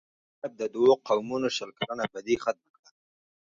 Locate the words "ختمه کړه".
2.43-2.89